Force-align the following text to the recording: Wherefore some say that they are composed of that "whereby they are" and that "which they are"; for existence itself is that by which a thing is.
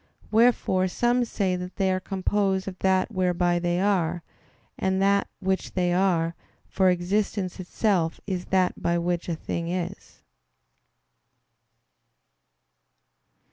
Wherefore 0.31 0.87
some 0.87 1.23
say 1.25 1.55
that 1.55 1.75
they 1.75 1.91
are 1.93 1.99
composed 1.99 2.67
of 2.67 2.79
that 2.79 3.11
"whereby 3.11 3.59
they 3.59 3.79
are" 3.79 4.23
and 4.75 4.99
that 4.99 5.27
"which 5.39 5.73
they 5.73 5.93
are"; 5.93 6.33
for 6.67 6.89
existence 6.89 7.59
itself 7.59 8.19
is 8.25 8.45
that 8.45 8.81
by 8.81 8.97
which 8.97 9.29
a 9.29 9.35
thing 9.35 9.67
is. 9.67 10.23